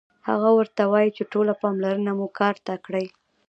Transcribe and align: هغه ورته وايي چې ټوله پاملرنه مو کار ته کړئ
هغه 0.29 0.49
ورته 0.57 0.81
وايي 0.91 1.09
چې 1.17 1.23
ټوله 1.31 1.53
پاملرنه 1.61 2.11
مو 2.17 2.27
کار 2.39 2.55
ته 2.65 2.73
کړئ 2.85 3.05